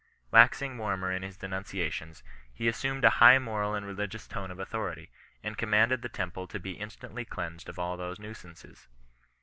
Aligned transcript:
Waxing 0.31 0.79
warmer 0.79 1.11
in 1.11 1.21
his 1.21 1.37
denunciations, 1.37 2.23
he 2.51 2.67
assumed 2.67 3.05
a 3.05 3.09
high 3.21 3.37
moral 3.37 3.75
and 3.75 3.85
religious 3.85 4.25
tone 4.27 4.49
of 4.49 4.57
authority, 4.57 5.11
and 5.43 5.59
commanded 5.59 6.01
the 6.01 6.09
temple 6.09 6.47
to 6.47 6.59
be 6.59 6.71
in 6.71 6.89
stantly 6.89 7.23
cleansed 7.29 7.69
of 7.69 7.77
all 7.77 7.97
those 7.97 8.17
nuisances. 8.17 8.87